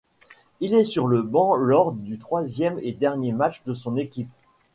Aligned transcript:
Il 0.61 0.73
est 0.73 0.83
sur 0.83 1.05
le 1.05 1.21
banc 1.21 1.55
lors 1.55 1.91
du 1.91 2.17
troisième 2.17 2.79
et 2.81 2.91
dernier 2.91 3.31
match 3.33 3.61
de 3.65 3.75
son 3.75 3.97
équipe. 3.97 4.31